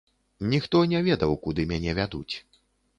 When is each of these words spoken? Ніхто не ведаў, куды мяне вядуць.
Ніхто 0.53 0.81
не 0.95 1.03
ведаў, 1.09 1.37
куды 1.47 1.69
мяне 1.75 1.91
вядуць. 2.03 2.29